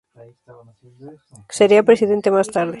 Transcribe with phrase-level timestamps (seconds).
[1.57, 2.69] Sería presidente más tarde.